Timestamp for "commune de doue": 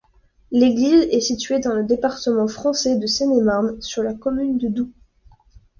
4.15-4.91